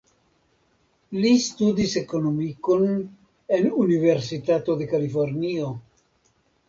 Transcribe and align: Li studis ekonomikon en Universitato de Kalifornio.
Li 1.17 1.33
studis 1.47 1.93
ekonomikon 2.01 2.87
en 3.59 3.69
Universitato 3.85 4.77
de 4.81 4.89
Kalifornio. 4.95 5.69